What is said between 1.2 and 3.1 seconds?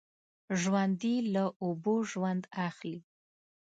له اوبو ژوند اخلي